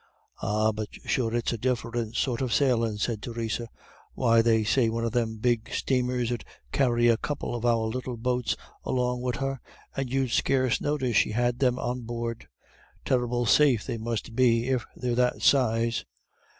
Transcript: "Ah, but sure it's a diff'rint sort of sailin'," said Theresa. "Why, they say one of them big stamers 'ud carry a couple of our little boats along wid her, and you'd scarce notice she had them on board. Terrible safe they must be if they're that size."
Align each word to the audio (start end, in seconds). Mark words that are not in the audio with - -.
"Ah, 0.41 0.71
but 0.71 0.87
sure 1.05 1.31
it's 1.35 1.53
a 1.53 1.59
diff'rint 1.59 2.15
sort 2.15 2.41
of 2.41 2.51
sailin'," 2.51 2.97
said 2.97 3.21
Theresa. 3.21 3.67
"Why, 4.15 4.41
they 4.41 4.63
say 4.63 4.89
one 4.89 5.05
of 5.05 5.11
them 5.11 5.37
big 5.37 5.65
stamers 5.71 6.31
'ud 6.31 6.43
carry 6.71 7.07
a 7.07 7.17
couple 7.17 7.53
of 7.53 7.65
our 7.67 7.85
little 7.85 8.17
boats 8.17 8.55
along 8.83 9.21
wid 9.21 9.35
her, 9.35 9.61
and 9.95 10.11
you'd 10.11 10.31
scarce 10.31 10.81
notice 10.81 11.17
she 11.17 11.33
had 11.33 11.59
them 11.59 11.77
on 11.77 12.01
board. 12.01 12.47
Terrible 13.05 13.45
safe 13.45 13.85
they 13.85 13.99
must 13.99 14.35
be 14.35 14.69
if 14.69 14.87
they're 14.95 15.13
that 15.13 15.43
size." 15.43 16.03